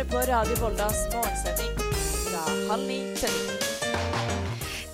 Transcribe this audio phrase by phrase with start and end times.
[0.00, 1.72] hører på Radio Voldas morgensending
[2.24, 3.56] fra halv ni til ni.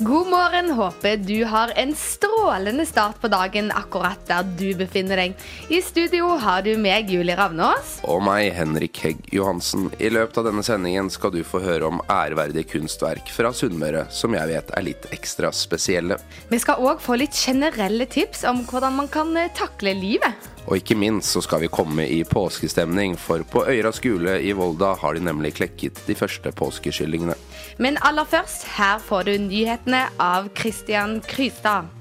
[0.07, 5.37] God morgen, håper du har en strålende start på dagen akkurat der du befinner deg.
[5.71, 8.01] I studio har du meg, Julie Ravnås.
[8.05, 9.89] Og meg, Henrik Hegg Johansen.
[10.03, 14.35] I løpet av denne sendingen skal du få høre om ærverdige kunstverk fra Sunnmøre, som
[14.37, 16.19] jeg vet er litt ekstra spesielle.
[16.51, 20.56] Vi skal òg få litt generelle tips om hvordan man kan eh, takle livet.
[20.67, 24.95] Og ikke minst så skal vi komme i påskestemning, for på Øyra skule i Volda
[24.99, 27.37] har de nemlig klekket de første påskekyllingene.
[27.79, 31.93] Men aller først, her får du nyhetene av Christian Krystad.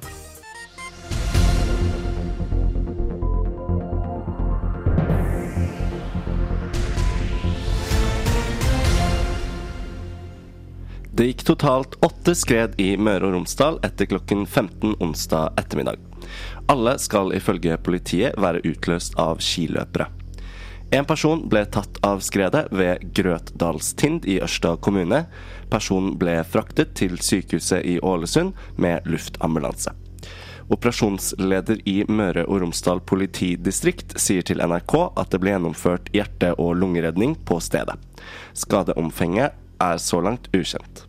[11.15, 16.01] Det gikk totalt åtte skred i Møre og Romsdal etter klokken 15 onsdag ettermiddag.
[16.71, 20.09] Alle skal ifølge politiet være utløst av skiløpere.
[20.93, 25.25] En person ble tatt av skredet ved Grøtdalstind i Ørsta kommune.
[25.71, 29.95] Personen ble fraktet til sykehuset i Ålesund med luftambulanse.
[30.71, 36.77] Operasjonsleder i Møre og Romsdal politidistrikt sier til NRK at det ble gjennomført hjerte- og
[36.81, 37.97] lungeredning på stedet.
[38.57, 41.05] Skadeomfanget er så langt ukjent.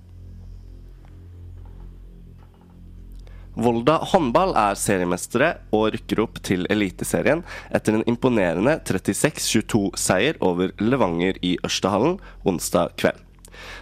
[3.56, 7.40] Volda håndball er seriemestere og rykker opp til Eliteserien
[7.74, 13.22] etter en imponerende 36-22-seier over Levanger i Ørstahallen onsdag kveld.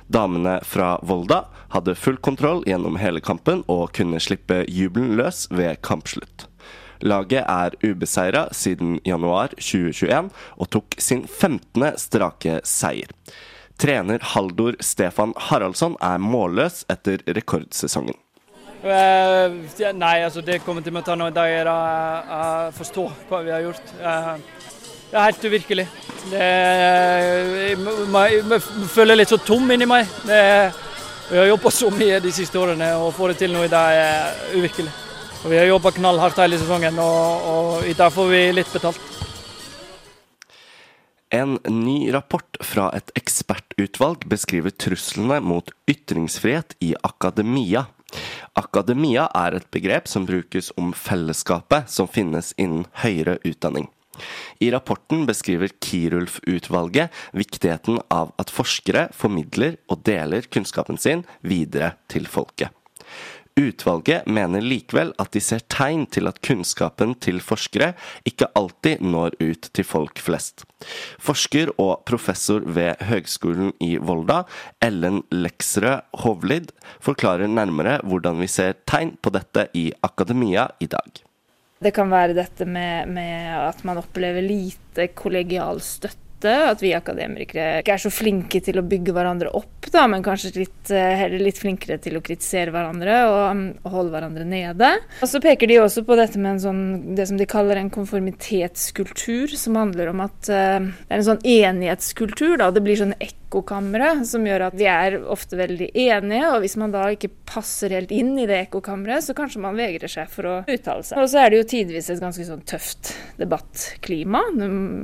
[0.06, 1.41] Damene fra Volda
[1.75, 6.47] hadde full kontroll gjennom hele kampen og kunne slippe jubelen løs ved kampslutt.
[7.02, 11.98] Laget er ubeseira siden januar 2021 og tok sin 15.
[11.98, 13.11] strake seier.
[13.75, 18.14] Trener Haldor Stefan Haraldsson er målløs etter rekordsesongen.
[18.84, 19.62] Uh,
[19.96, 21.77] nei, altså det kommer til å ta noen dager å
[22.28, 23.94] uh, forstå hva vi har gjort.
[23.94, 25.86] Det er helt uvirkelig.
[26.30, 26.46] Det,
[27.70, 28.60] jeg,
[28.92, 30.10] føler litt så tom inni meg.
[30.27, 30.40] Det,
[31.30, 33.72] vi har jobba så mye de siste årene, og å få det til nå i
[33.72, 34.92] dag er uvirkelig.
[35.44, 39.11] Og vi har jobba knallhardt hele sesongen, og, og i dag får vi litt betalt.
[41.34, 47.86] En ny rapport fra et ekspertutvalg beskriver truslene mot ytringsfrihet i akademia.
[48.58, 53.89] Akademia er et begrep som brukes om fellesskapet som finnes innen høyere utdanning.
[54.63, 62.30] I rapporten beskriver Kirulf-utvalget viktigheten av at forskere formidler og deler kunnskapen sin videre til
[62.30, 62.70] folket.
[63.54, 67.92] Utvalget mener likevel at de ser tegn til at kunnskapen til forskere
[68.26, 70.64] ikke alltid når ut til folk flest.
[71.22, 74.40] Forsker og professor ved Høgskolen i Volda,
[74.82, 81.22] Ellen Leksrød Hovlid, forklarer nærmere hvordan vi ser tegn på dette i akademia i dag.
[81.84, 87.80] Det kan være dette med, med at man opplever lite kollegial støtte at vi akademikere
[87.82, 91.60] ikke er så flinke til å bygge hverandre opp, da, men kanskje litt, heller litt
[91.60, 94.90] flinkere til å kritisere hverandre og, og holde hverandre nede.
[95.22, 99.54] Og Så peker de også på dette med sånn, det som de kaller en konformitetskultur,
[99.58, 102.56] som handler om at uh, det er en sånn enighetskultur.
[102.60, 102.70] Da.
[102.74, 106.94] Det blir sånn ekkokamre som gjør at vi er ofte veldig enige, og hvis man
[106.94, 110.56] da ikke passer helt inn i det ekkokammeret, så kanskje man vegrer seg for å
[110.62, 111.20] uttale seg.
[111.20, 114.42] Og så er det jo tidvis et ganske sånn tøft debattklima.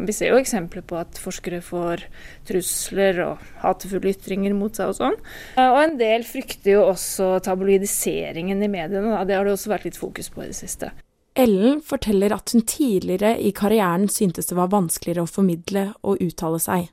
[0.08, 2.04] Vi ser jo eksempler på at forskere får
[2.48, 5.20] trusler og hatefulle ytringer mot seg og sånn.
[5.56, 9.24] Og en del frykter jo også tabloidiseringen i mediene, da.
[9.24, 10.92] det har det også vært litt fokus på i det siste.
[11.38, 16.58] Ellen forteller at hun tidligere i karrieren syntes det var vanskeligere å formidle og uttale
[16.60, 16.88] seg.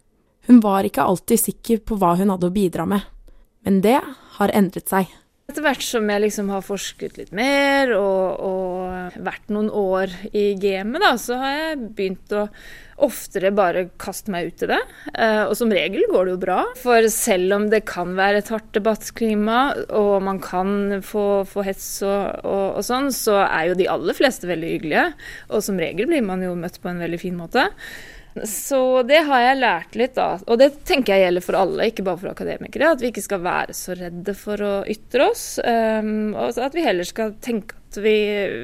[0.48, 3.02] Hun var ikke alltid sikker på hva hun hadde å bidra med,
[3.66, 4.00] men det
[4.38, 5.09] har endret seg.
[5.47, 10.50] Etter hvert som jeg liksom har forsket litt mer og, og vært noen år i
[10.59, 12.41] gamet, da, så har jeg begynt å
[13.08, 14.80] oftere bare kaste meg ut i det.
[15.47, 16.57] Og som regel går det jo bra.
[16.81, 19.62] For selv om det kan være et hardt debattklima,
[19.96, 24.19] og man kan få, få hets og, og, og, sånn, så er jo de aller
[24.19, 25.07] fleste veldig hyggelige.
[25.47, 27.69] Og som regel blir man jo møtt på en veldig fin måte.
[28.46, 30.38] Så det har jeg lært litt, da.
[30.46, 32.92] Og det tenker jeg gjelder for alle, ikke bare for akademikere.
[32.94, 35.46] At vi ikke skal være så redde for å ytre oss.
[35.63, 38.18] Um, og at vi heller skal tenke at vi,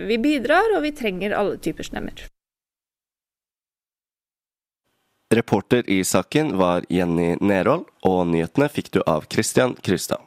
[0.10, 2.28] vi bidrar, og vi trenger alle typer stemmer.
[5.34, 10.22] Reporter i saken var Jenny Nerhold, og nyhetene fikk du av Christian Krystad.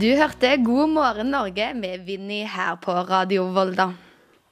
[0.00, 3.90] Du hørte God morgen Norge med Vinni her på Radio Volda.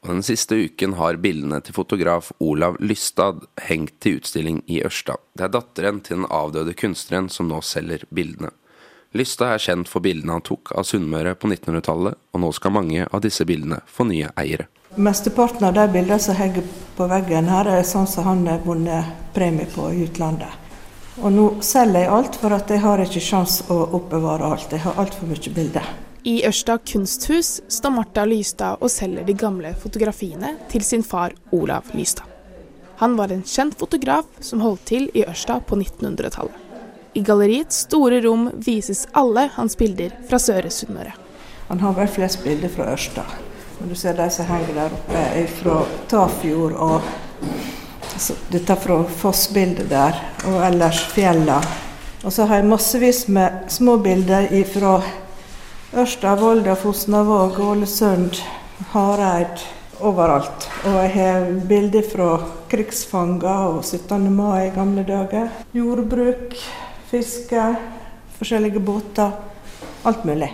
[0.06, 5.18] Og Den siste uken har bildene til fotograf Olav Lystad hengt til utstilling i Ørsta.
[5.34, 8.52] Det er datteren til den avdøde kunstneren som nå selger bildene.
[9.16, 13.06] Lystad er kjent for bildene han tok av Sunnmøre på 1900-tallet, og nå skal mange
[13.08, 14.68] av disse bildene få nye eiere.
[14.96, 16.66] Mesteparten av de bildene som henger
[16.96, 20.66] på veggen her, er sånn som han har vunnet premie på i utlandet.
[21.18, 24.70] Og nå selger jeg alt, for at jeg har ikke sjans å oppbevare alt.
[24.76, 25.88] Jeg har altfor mye bilder.
[26.22, 31.92] I Ørsta kunsthus står Marta Lystad og selger de gamle fotografiene til sin far Olav
[31.94, 32.26] Lystad.
[32.98, 36.56] Han var en kjent fotograf som holdt til i Ørsta på 1900-tallet.
[37.14, 41.14] I galleriets store rom vises alle hans bilder fra Søre Sunnmøre.
[41.68, 43.22] Han har vel flest bilder fra Ørsta.
[43.78, 45.78] Men du ser de som henger der oppe, fra
[46.10, 47.06] Tafjord og
[48.12, 50.18] altså, Dette fra Fossbildet der,
[50.50, 51.60] og ellers fjella.
[52.24, 54.98] Og så har jeg massevis med små bilder fra
[55.96, 58.36] Ørsta, Volda, Fosnavåg, Ålesund,
[58.92, 59.62] Hareid.
[60.04, 60.66] Overalt.
[60.86, 62.26] Og jeg har bilder fra
[62.70, 64.28] krigsfanger og 17.
[64.30, 65.48] mai i gamle dager.
[65.74, 66.52] Jordbruk,
[67.08, 67.64] fiske,
[68.36, 69.32] forskjellige båter.
[70.06, 70.52] Alt mulig.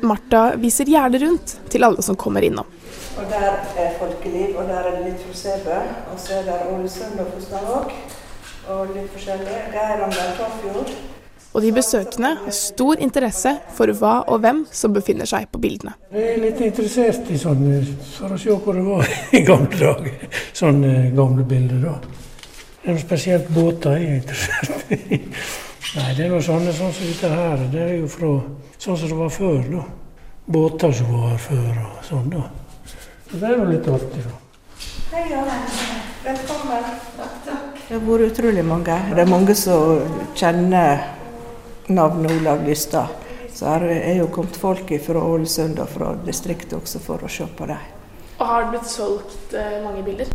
[0.00, 2.70] Marta viser gjerne rundt til alle som kommer innom.
[3.18, 3.50] Og Der
[3.82, 5.82] er folkeliv, og der er det litt fra Sæbø.
[6.14, 7.92] Og så er det Ålesund og Fosnavåg.
[8.70, 9.58] Og litt forskjellig.
[9.74, 11.17] Geiranger, Tafjord.
[11.56, 15.94] Og de besøkende har stor interesse for hva og hvem som befinner seg på bildene.
[16.12, 17.80] Jeg er litt interessert i sånne,
[18.18, 19.08] for å se hvor det var
[19.38, 20.42] i gamle dager.
[20.56, 21.94] Sånne gamle bilder, da.
[22.84, 25.22] Det er spesielt båter jeg er interessert i.
[25.96, 27.64] Nei, det er noe sånne sånn som dette her.
[27.72, 28.34] Det er jo fra
[28.76, 29.86] sånn som det var før, da.
[30.48, 32.44] Båter som var her før og sånn, da.
[33.28, 34.36] Så det er jo litt artig, da.
[35.08, 35.60] Hei, Janne.
[36.28, 36.90] Velkommen.
[37.16, 37.78] takk.
[37.88, 38.96] Det har vært utrolig mange.
[39.14, 40.02] Det er mange som
[40.36, 41.17] kjenner
[41.88, 43.06] navnet Olav Lystad.
[43.52, 47.46] Så her er jo kommet folk fra Ålesund og fra distriktet også for å se
[47.58, 47.80] på dem.
[48.38, 50.30] Og har det blitt solgt eh, mange bilder?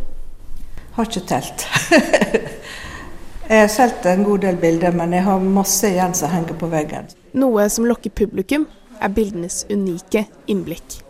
[0.94, 1.64] Har ikke telt.
[3.48, 6.68] jeg har solgt en god del bilder, men jeg har masse igjen som henger på
[6.72, 7.08] veggen.
[7.40, 8.68] Noe som lokker publikum,
[9.00, 11.00] er bildenes unike innblikk.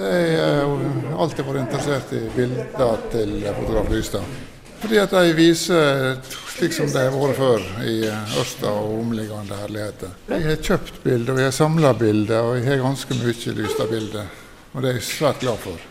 [0.00, 4.40] Jeg har alltid vært interessert i bilder til fotograf Lystad.
[4.80, 6.16] Fordi at de viser
[6.54, 7.98] slik som det har vært før i
[8.40, 10.14] Ørsta og omliggende herligheter.
[10.28, 14.26] Jeg har kjøpt bilder, og jeg har samla bilder, og jeg har ganske mye Lystad-bilder.
[14.72, 15.86] Og det er jeg svært glad for.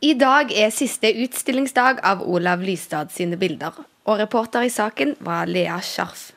[0.00, 3.74] I dag er siste utstillingsdag av Olav Lystad sine bilder,
[4.06, 6.30] og reporter i saken var Lea Scharf.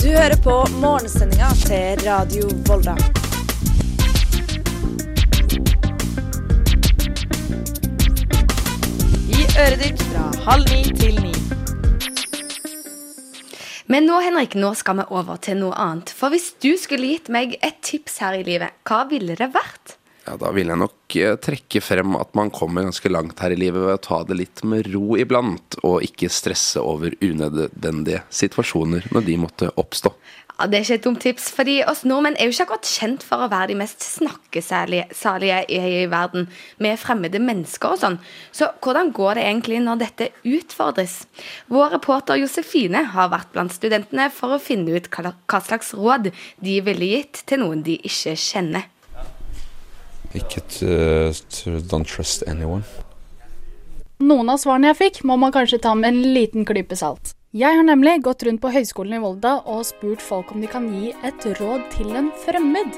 [0.00, 3.19] Du hører på morgensendinga til Radio Volda.
[9.60, 11.34] I fra halv ni til ni.
[13.92, 16.08] Men nå Henrik, nå skal vi over til noe annet.
[16.16, 19.98] For hvis du skulle gitt meg et tips her i livet, hva ville det vært?
[20.24, 23.60] Ja, Da vil jeg nok eh, trekke frem at man kommer ganske langt her i
[23.60, 29.12] livet ved å ta det litt med ro iblant, og ikke stresse over unødvendige situasjoner
[29.12, 30.14] når de måtte oppstå.
[30.60, 33.22] Ja, Det er ikke et dumt tips, fordi oss nordmenn er jo ikke akkurat kjent
[33.24, 38.18] for å være de mest snakkesalige i, i verden med fremmede mennesker og sånn.
[38.52, 41.22] Så hvordan går det egentlig når dette utfordres?
[41.72, 46.28] Vår reporter Josefine har vært blant studentene for å finne ut hva, hva slags råd
[46.60, 48.90] de ville gitt til noen de ikke kjenner.
[50.36, 51.32] Ikke uh,
[51.88, 52.84] don't trust anyone.
[54.20, 57.32] Noen av svarene jeg fikk, må man kanskje ta med en liten klype salt.
[57.50, 60.84] Jeg har nemlig gått rundt på Høgskolen i Volda og spurt folk om de kan
[60.86, 62.94] gi et råd til en fremmed.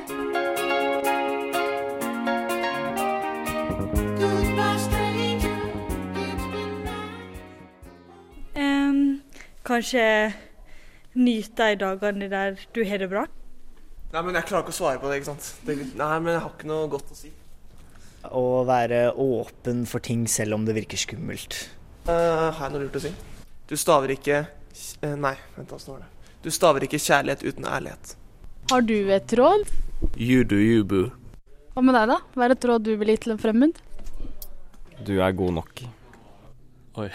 [8.61, 9.25] Um,
[9.65, 10.05] kanskje
[11.17, 13.25] nyte de dagene der du har det bra.
[14.13, 15.23] Nei, men Jeg klarer ikke å svare på det.
[15.23, 15.51] ikke sant?
[15.65, 17.33] Det, nei, men jeg har ikke noe godt å si.
[18.29, 21.71] Å være åpen for ting selv om det virker skummelt.
[22.05, 23.19] Uh, har jeg noe lurt å si?
[23.71, 26.09] Du staver ikke eh, Nei, vent, hva står det?
[26.43, 28.17] Du staver ikke kjærlighet uten ærlighet.
[28.71, 29.69] Har du et råd?
[30.19, 31.11] You do you, boo.
[31.73, 32.19] Hva med deg, da?
[32.35, 33.79] Hva er et råd du vil gi til en fremmed?
[35.07, 35.85] Du er god nok.
[36.99, 37.09] Oi.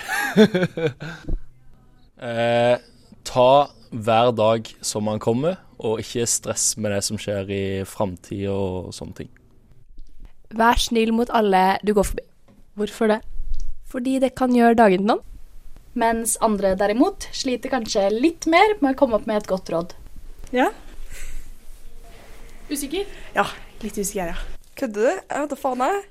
[2.30, 2.75] eh,
[3.27, 3.50] ta
[3.92, 8.94] hver dag som man kommer, og ikke stress med det som skjer i framtida og
[8.96, 9.32] sånne ting.
[10.58, 12.24] Vær snill mot alle du går forbi.
[12.80, 13.20] Hvorfor det?
[13.88, 15.25] Fordi det kan gjøre dagen til noen.
[15.98, 19.96] Mens andre derimot sliter kanskje litt mer med å komme opp med et godt råd.
[20.54, 20.68] Ja.
[22.70, 23.08] Usikker?
[23.36, 23.46] Ja,
[23.82, 24.62] litt usikker, ja.
[24.77, 25.10] Kødder du?
[25.16, 26.04] Jeg vet da faen, jeg.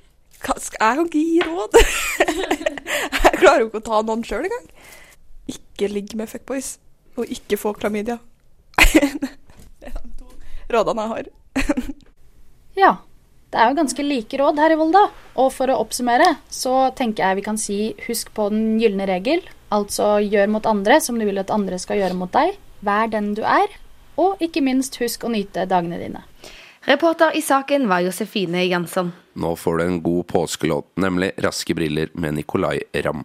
[0.43, 1.77] Hva- skal- Jeg kan ikke gi råd.
[3.23, 4.67] jeg klarer jo ikke å ta noen sjøl engang.
[5.53, 6.77] Ikke ligg med fuckboys.
[7.17, 8.19] Og ikke få klamydia.
[8.77, 9.03] det
[9.89, 10.33] er de to
[10.75, 11.31] rådene jeg har.
[12.77, 12.91] Ja.
[13.49, 15.05] Det er jo ganske like råd her i Volda.
[15.41, 17.77] Og for å oppsummere så tenker jeg vi kan si
[18.09, 19.41] husk på den gylne regel.
[19.75, 22.55] Altså gjør mot andre som du vil at andre skal gjøre mot deg.
[22.87, 23.67] Vær den du er.
[24.17, 26.23] Og ikke minst, husk å nyte dagene dine.
[26.87, 29.11] Reporter i saken var Josefine Jansson.
[29.35, 33.25] Nå får du en god påskelåt, nemlig 'Raske briller' med Nicolay Ramm.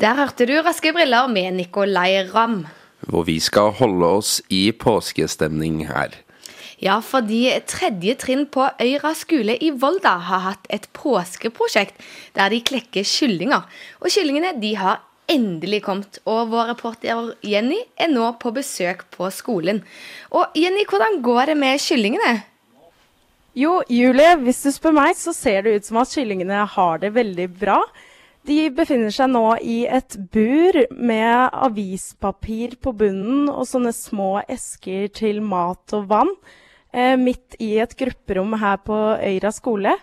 [0.00, 2.66] Der hørte du Raske briller med Nicolay Ramm.
[3.00, 6.14] Hvor vi skal holde oss i påskestemning her.
[6.78, 11.96] Ja, fordi tredje trinn på Øyra skole i Volda har hatt et påskeprosjekt
[12.38, 13.64] der de klekker kyllinger.
[13.98, 19.26] Og kyllingene de har endelig kommet, og vår reporter Jenny er nå på besøk på
[19.34, 19.82] skolen.
[20.30, 22.36] Og Jenny, hvordan går det med kyllingene?
[23.58, 27.10] Jo, Julie, hvis du spør meg, så ser det ut som at kyllingene har det
[27.16, 27.80] veldig bra.
[28.46, 35.10] De befinner seg nå i et bur med avispapir på bunnen og sånne små esker
[35.18, 36.32] til mat og vann,
[37.20, 39.94] midt i et grupperom her på Øyra skole.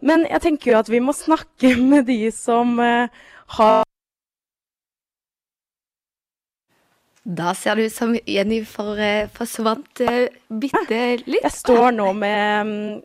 [0.00, 3.08] Men jeg tenker jo at vi må snakke med de som eh,
[3.58, 3.84] har
[7.28, 11.42] Da ser det ut som Jenny for, eh, forsvant eh, bitte litt.
[11.42, 13.02] Jeg står nå med mm,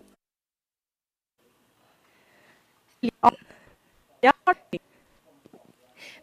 [4.24, 4.32] ja.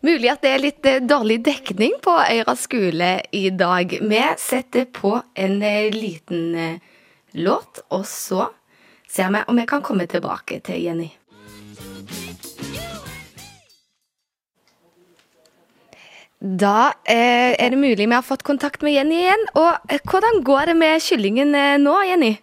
[0.01, 3.93] Mulig at det er litt eh, dårlig dekning på Øyra skole i dag.
[4.01, 7.03] Vi setter på en eh, liten eh,
[7.37, 8.47] låt, og så
[9.11, 11.11] ser vi om vi kan komme tilbake til Jenny.
[16.41, 19.43] Da er det mulig vi har fått kontakt med Jenny igjen.
[19.61, 21.53] Og hvordan går det med kyllingen
[21.85, 22.39] nå, Jenny?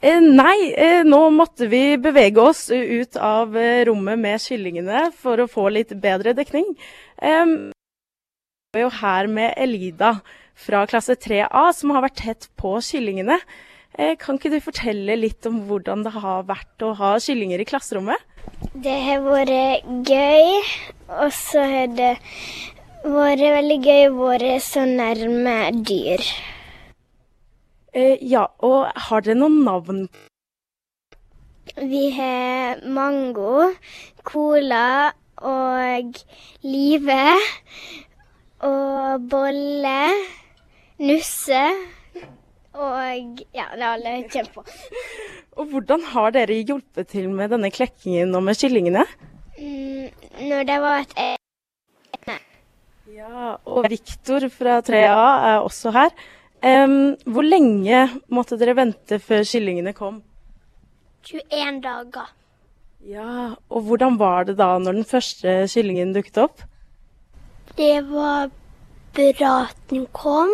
[0.00, 5.42] Eh, nei, eh, nå måtte vi bevege oss ut av eh, rommet med kyllingene for
[5.42, 6.68] å få litt bedre dekning.
[7.18, 10.20] Vi er jo her med Elida
[10.54, 13.40] fra klasse 3A, som har vært tett på kyllingene.
[14.22, 18.22] Kan ikke du fortelle litt om hvordan det har vært å ha kyllinger i klasserommet?
[18.78, 20.60] Det har vært gøy,
[21.08, 22.12] og så har det
[23.02, 25.56] vært veldig gøy å være så nærme
[25.88, 26.22] dyr.
[27.92, 30.02] Eh, ja, og har dere noen navn?
[31.78, 33.70] Vi har Mango,
[34.26, 35.12] Cola
[35.46, 36.18] og
[36.64, 37.20] Live
[38.66, 40.00] og Bolle,
[40.98, 41.62] Nusse
[42.78, 44.64] og ja, det er alle kommer på.
[45.58, 49.04] Og hvordan har dere hjulpet til med denne klekkingen og med kyllingene?
[49.58, 50.06] Mm,
[50.46, 51.36] når det var et egg
[53.18, 56.12] Ja, og Viktor fra 3A er også her.
[56.62, 58.00] Em, hvor lenge
[58.34, 60.22] måtte dere vente før kyllingene kom?
[61.28, 62.32] 21 dager.
[63.06, 66.64] Ja, og hvordan var det da når den første kyllingen dukket opp?
[67.78, 68.50] Det var
[69.14, 70.50] bra at den kom,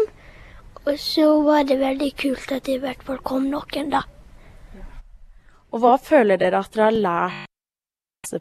[0.85, 4.03] og så var det veldig kult at det i hvert fall kom noen, da.
[5.73, 8.37] Og hva føler dere at dere har lært?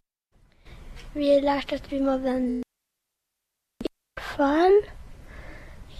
[1.14, 2.60] Vi har lært at vi må vende
[3.80, 4.78] i hvert fall.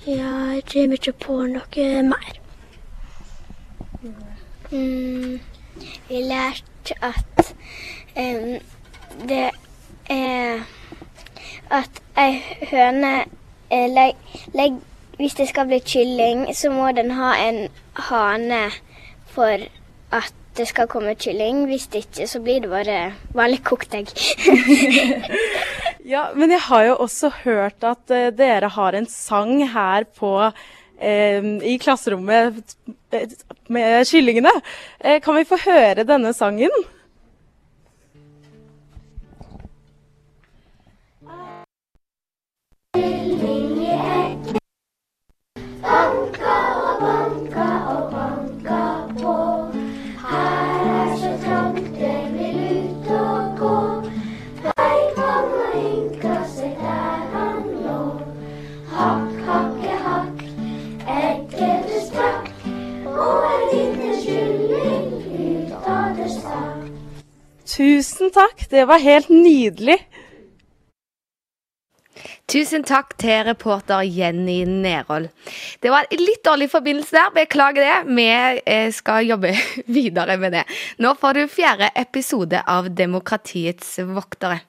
[0.07, 2.35] Ja, jeg kommer ikke på noe mer.
[4.71, 5.39] Mm,
[6.09, 7.55] vi lærte at
[8.17, 8.59] um,
[9.29, 9.47] det
[10.13, 10.61] er
[11.71, 12.37] at ei
[12.69, 13.15] høne
[13.71, 14.21] eh, legg,
[14.53, 14.77] legg,
[15.17, 18.71] Hvis det skal bli kylling, så må den ha en hane
[19.27, 19.57] for
[20.13, 21.65] at det skal komme kylling.
[21.65, 24.09] Hvis det ikke, så blir det bare vanlig kokt egg.
[26.05, 30.33] Ja, men jeg har jo også hørt at uh, dere har en sang her på
[30.37, 32.77] uh, i klasserommet
[33.11, 33.33] eh,
[33.73, 34.53] med kyllingene.
[35.01, 36.85] Uh, kan vi få høre denne sangen?
[42.95, 43.74] Banka
[67.95, 70.01] Tusen takk, det var helt nydelig.
[72.51, 75.29] Tusen takk til reporter Jenny Nerold.
[75.79, 78.17] Det var en litt dårlig forbindelse der, beklager det.
[78.19, 79.55] Vi eh, skal jobbe
[80.01, 80.65] videre med det.
[80.99, 84.65] Nå får du fjerde episode av Demokratiets voktere.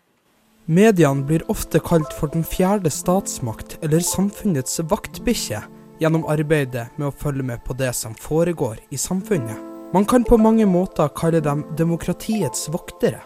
[0.70, 5.66] Mediene blir ofte kalt for den fjerde statsmakt eller samfunnets vaktbikkje
[5.98, 9.75] gjennom arbeidet med å følge med på det som foregår i samfunnet.
[9.96, 13.22] Man kan på mange måter kalle dem demokratiets voktere.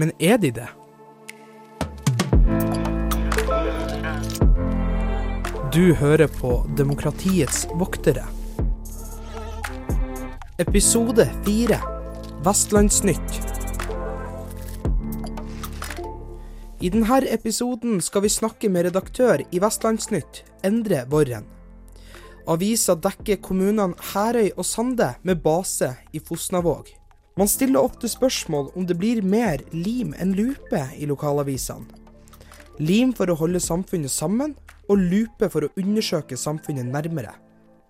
[0.00, 0.68] Men er de det?
[5.76, 8.24] Du hører på Demokratiets voktere.
[10.56, 11.84] Episode fire
[12.40, 13.40] Vestlandsnytt.
[16.80, 21.61] I denne episoden skal vi snakke med redaktør i Vestlandsnytt, Endre Worren.
[22.50, 26.88] Avisa dekker kommunene Herøy og Sande med base i Fosnavåg.
[27.38, 31.86] Man stiller ofte spørsmål om det blir mer lim enn lupe i lokalavisene.
[32.82, 34.56] Lim for å holde samfunnet sammen,
[34.90, 37.36] og lupe for å undersøke samfunnet nærmere.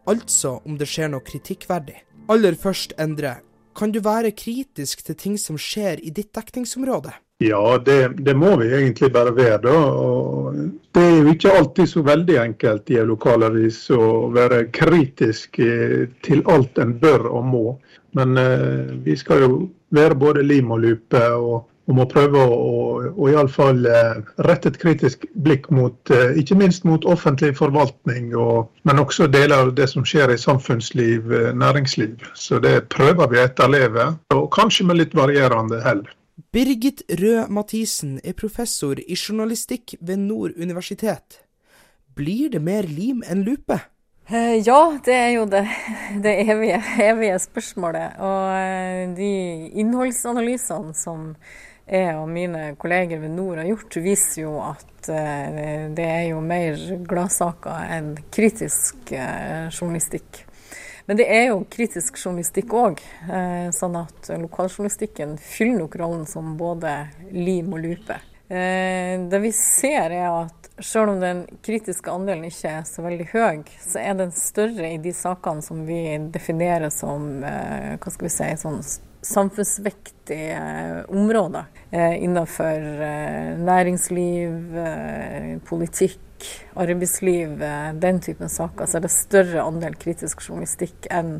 [0.07, 1.97] Altså om det skjer noe kritikkverdig.
[2.31, 3.39] Aller først, Endre,
[3.75, 7.15] kan du være kritisk til ting som skjer i ditt dekningsområde?
[7.43, 9.59] Ja, det, det må vi egentlig bare være.
[9.65, 9.75] da.
[9.75, 10.55] Og
[10.95, 16.07] det er jo ikke alltid så veldig enkelt i en lokalavis å være kritisk eh,
[16.23, 17.67] til alt en bør og må.
[18.15, 19.53] Men eh, vi skal jo
[19.97, 22.71] være både lim og lupe, og, og må prøve å,
[23.11, 28.71] å iallfall eh, rette et kritisk blikk mot, eh, ikke minst mot offentlig forvaltning, og,
[28.89, 32.23] men også deler av det som skjer i samfunnsliv, eh, næringsliv.
[32.39, 36.05] Så det prøver vi å etterleve, og kanskje med litt varierende hell.
[36.33, 41.43] Birgit Røe Mathisen er professor i journalistikk ved Nord universitet.
[42.17, 43.77] Blir det mer lim enn lupe?
[44.31, 45.67] Eh, Ja, det er jo det,
[46.25, 48.17] det evige, evige spørsmålet.
[48.17, 49.33] Og eh, de
[49.83, 51.35] innholdsanalysene som
[51.85, 56.41] jeg og mine kolleger ved Nord har gjort, viser jo at eh, det er jo
[56.41, 60.47] mer gladsaker enn kritisk journalistikk.
[61.07, 63.01] Men det er jo kritisk journalistikk òg,
[63.75, 66.93] sånn at lokaljournalistikken fyller nok rollen som både
[67.35, 68.21] lim og lupe.
[68.53, 73.29] Eh, Det vi ser er at selv om den kritiske andelen ikke er så veldig
[73.33, 78.29] høy, så er den større i de sakene som vi definerer som eh, hva skal
[78.29, 78.83] vi si, sånn
[79.23, 84.79] samfunnsvektige eh, områder eh, innenfor eh, næringsliv,
[85.65, 86.21] politikk,
[86.75, 87.61] arbeidsliv,
[87.95, 91.37] den typen saker, så er det større andel kritisk journalistikk enn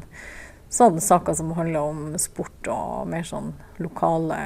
[0.73, 3.51] sånne saker som handler om sport og mer sånn
[3.83, 4.39] lokale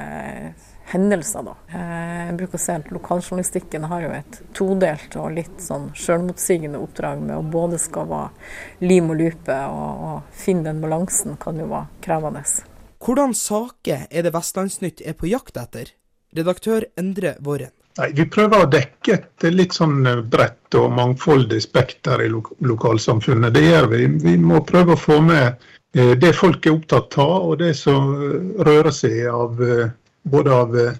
[0.89, 1.45] hendelser.
[1.45, 1.53] Da.
[1.71, 7.21] Jeg bruker å si at lokaljournalistikken har jo et todelt og litt sånn selvmotsigende oppdrag
[7.21, 11.69] med å både skal være lim og lupe, og, og finne den balansen kan jo
[11.69, 12.43] være krevende.
[13.03, 15.91] Hvordan saker er det Vestlandsnytt er på jakt etter?
[16.35, 17.71] Redaktør Endre Våren.
[17.97, 23.53] Nei, Vi prøver å dekke et litt sånn bredt og mangfoldig spekter i lo lokalsamfunnet.
[23.55, 24.03] Det gjør vi.
[24.25, 25.55] Vi må prøve å få med
[25.95, 29.89] eh, det folk er opptatt av, og det som eh, rører seg av eh,
[30.29, 30.99] både av eh,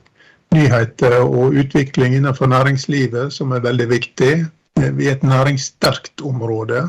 [0.55, 4.33] nyheter og utvikling innenfor næringslivet, som er veldig viktig.
[4.79, 6.87] Eh, Vi er et næringssterkt område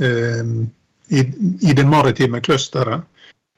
[0.00, 0.56] eh,
[1.10, 3.02] i det maritime clusteret.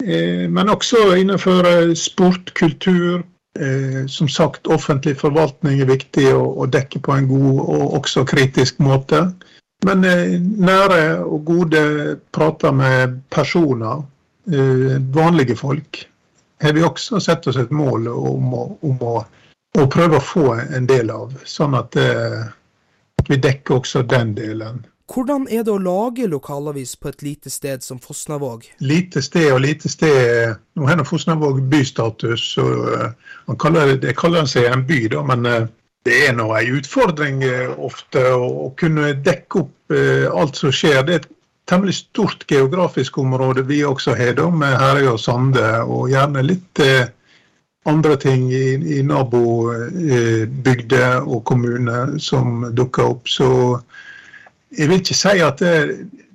[0.06, 3.22] Eh, Men også innenfor eh, sport, kultur.
[3.58, 8.80] Eh, Som sagt, offentlig forvaltning er viktig å, dekke på en god og også kritisk
[8.80, 9.26] måte.
[9.84, 10.04] Men
[10.62, 11.82] nære og gode
[12.30, 14.04] prater med personer,
[15.14, 15.98] vanlige folk,
[16.62, 19.16] har vi også sett oss et mål om å, om å,
[19.78, 21.34] å prøve å få en del av.
[21.44, 21.98] Sånn at
[23.26, 24.84] vi dekker også den delen.
[25.10, 28.64] Hvordan er det å lage lokalavis på et lite sted som Fosnavåg?
[28.78, 33.10] Lite sted og lite sted Nå har Fosnavåg bystatus, og eh,
[33.60, 35.66] kaller det, kaller seg en by, da, men eh,
[36.06, 41.02] det er nå en utfordring eh, ofte å, kunne dekke opp alt som skjer.
[41.04, 41.28] Det er et
[41.68, 46.80] temmelig stort geografisk område vi også har, da, med Herøy og Sande, og gjerne litt
[47.84, 50.48] andre ting i, i nabobygder
[51.26, 53.28] og kommuner som dukker opp.
[53.28, 53.50] Så
[54.76, 55.76] jeg vil ikke si at det,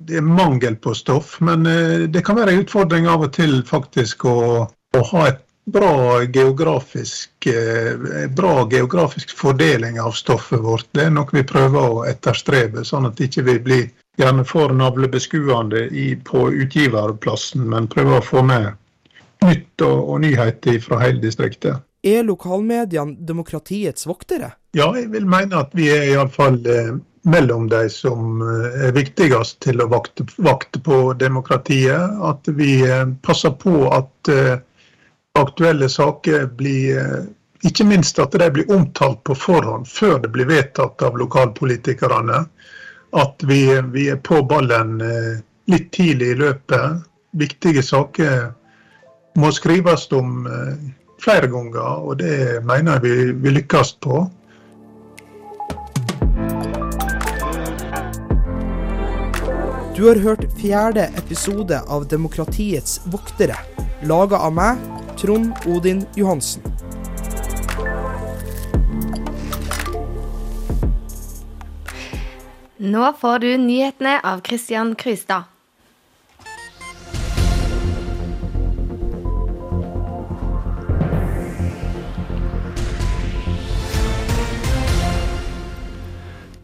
[0.07, 3.59] det er mangel på stoff, men eh, det kan være en utfordring av og til
[3.67, 10.87] faktisk å, å ha et bra geografisk, eh, bra geografisk fordeling av stoffet vårt.
[10.91, 15.87] Det er noe vi prøver å etterstrebe, sånn at ikke vi blir gjerne for navlebeskuende
[15.91, 18.71] i, på utgiverplassen, men prøver å få med
[19.43, 21.83] nytt og, og nyheter fra hele distriktet.
[22.07, 24.53] Er lokalmediene demokratiets voktere?
[24.77, 26.95] Ja, jeg vil mene at vi er iallfall eh,
[27.27, 32.19] mellom de som eh, er viktigst til å vakte, vakte på demokratiet.
[32.23, 34.55] At vi eh, passer på at eh,
[35.37, 37.27] aktuelle saker blir
[37.65, 42.43] Ikke minst at de blir omtalt på forhånd, før det blir vedtatt av lokalpolitikerne.
[43.17, 43.61] At vi,
[43.93, 45.01] vi er på ballen
[45.65, 47.01] litt tidlig i løpet.
[47.33, 48.51] Viktige saker
[49.41, 50.45] må skrives om
[51.17, 54.27] flere ganger, og det mener jeg vi, vi lykkes på.
[59.97, 63.55] Du har hørt fjerde episode av Demokratiets voktere,
[64.05, 64.83] laga av meg,
[65.17, 66.61] Trond Odin Johansen.
[72.77, 75.49] Nå får du nyhetene av Christian Krystad.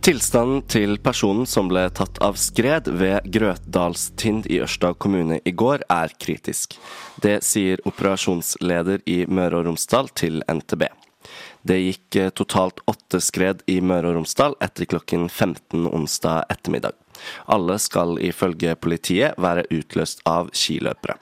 [0.04, 5.86] Tilstanden til personen som ble tatt av skred ved Grøtdalstind i Ørsta kommune i går,
[5.88, 6.76] er kritisk.
[7.24, 10.84] Det sier operasjonsleder i Møre og Romsdal til NTB.
[11.64, 17.00] Det gikk eh, totalt åtte skred i Møre og Romsdal etter klokken 15 onsdag ettermiddag.
[17.48, 21.16] Alle skal ifølge politiet være utløst av skiløpere.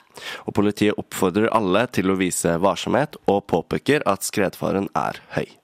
[0.50, 5.61] Og politiet oppfordrer alle til å vise varsomhet, og påpeker at skredfaren er høy.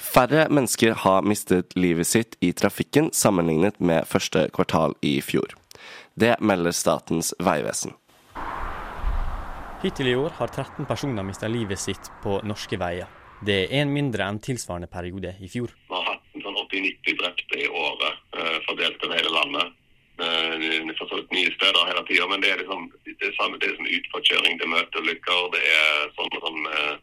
[0.00, 5.52] Færre mennesker har mistet livet sitt i trafikken sammenlignet med første kvartal i fjor.
[6.16, 7.92] Det melder Statens vegvesen.
[9.84, 13.12] Hittil i år har 13 personer mista livet sitt på norske veier.
[13.44, 15.76] Det er én mindre enn tilsvarende periode i fjor.
[15.88, 19.76] Vi har hatt en sånn 80-90 drepte i året, eh, fordelt over hele landet.
[20.20, 23.70] Vi For så vidt nye steder hele tida, men det er liksom det samme, det
[23.70, 26.98] er som utforkjøring, det er møteulykker, det er sånn som går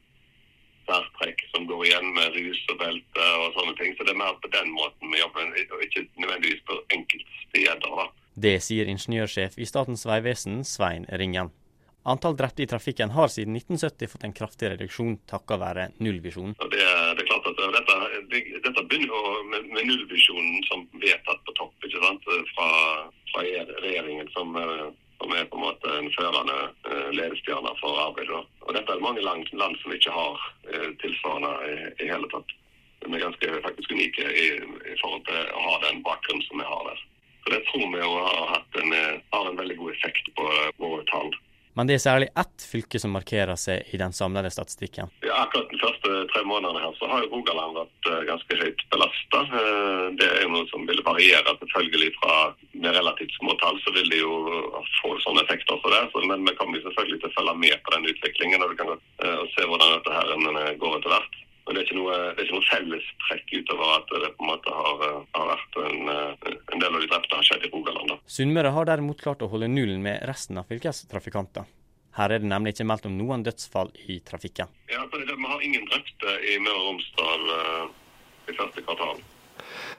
[1.87, 3.93] igjen med rus og belte og sånne ting.
[3.97, 7.79] Så det er mer på den måten vi jobber, og ikke nødvendigvis på enkeltsteder.
[7.83, 8.09] da.
[8.37, 11.49] Det sier ingeniørsjef i Statens vegvesen, Svein Ringen.
[12.07, 16.53] Antall drepte i trafikken har siden 1970 fått en kraftig reduksjon takket være nullvisjonen.
[16.55, 17.97] Det, det er klart at dette,
[18.31, 22.29] det, dette begynner med, med nullvisjonen som vedtatt på topp ikke sant?
[22.53, 22.69] Fra,
[23.33, 23.43] fra
[23.83, 24.87] regjeringen, som, eh,
[25.27, 26.55] som er på en måte en førende
[26.87, 28.45] eh, ledestjerne for arbeidet.
[28.63, 31.73] Og dette er mange land, land som ikke har eh, tilsvarende i,
[32.05, 32.53] i hele tatt.
[33.03, 34.47] Vi er ganske faktisk unike i,
[34.87, 37.03] i forhold til å ha den bakgrunnen som vi har der.
[37.43, 40.71] Så det tror vi har, hatt en, eh, har en veldig god effekt på eh,
[40.79, 41.35] våre tall.
[41.77, 45.11] Men det er særlig ett fylke som markerer seg i den samlede statistikken.
[45.21, 48.81] Ja, akkurat de første tre månedene her så har jo Rogaland vært eh, ganske høyt
[48.93, 49.43] belasta.
[50.17, 52.37] Det er jo noe som vil variere selvfølgelig fra
[52.73, 54.33] med relativt små tall, så vil de jo
[55.01, 56.25] få sånne effekter for det.
[56.29, 59.51] Men vi kommer selvfølgelig til å følge med på den utviklingen og, kan, eh, og
[59.53, 61.43] se hvordan dette her eh, går etter hvert.
[61.67, 64.51] Men det er ikke noe, det er ikke noe fellestrekk utover at det på en
[64.53, 67.71] måte har, eh, har vært en, eh, en del av de drepte har skjedd i
[67.73, 68.13] Rogaland.
[68.25, 71.67] Sunnmøre har derimot klart å holde nullen med resten av fylkestrafikanter.
[72.17, 74.71] Her er det nemlig ikke meldt om noen dødsfall i trafikken.
[74.89, 77.87] Ja, for det, Vi har ingen drepte i Møre og Romsdal eh,
[78.47, 79.21] i første kvartal.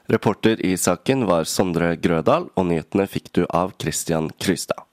[0.08, 4.88] Reporter i saken var Sondre Grødal, og nyhetene fikk du av Christian Krystad.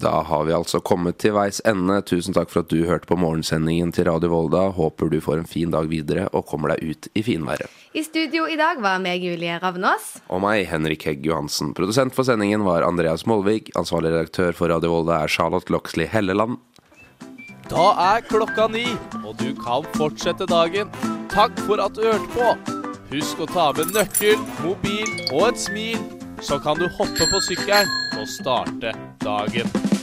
[0.00, 1.98] Da har vi altså kommet til veis ende.
[2.08, 4.62] Tusen takk for at du hørte på morgensendingen til Radio Volda.
[4.72, 7.68] Håper du får en fin dag videre og kommer deg ut i finværet.
[7.92, 10.22] I studio i dag var meg, Julie Ravnås.
[10.32, 11.74] Og meg, Henrik Hegg Johansen.
[11.76, 13.68] Produsent for sendingen var Andreas Molvig.
[13.76, 16.56] Ansvarlig redaktør for Radio Volda er Charlotte Loxley Helleland.
[17.68, 18.86] Da er klokka ni,
[19.20, 20.88] og du kan fortsette dagen.
[21.30, 22.78] Takk for at du hørte på.
[23.12, 26.00] Husk å ta med nøkkel, mobil og et smil,
[26.42, 27.88] så kan du hoppe på sykkelen
[28.20, 29.99] og starte dagen.